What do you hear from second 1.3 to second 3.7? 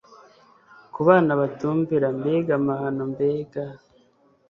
batumvira Mbega amahano mbega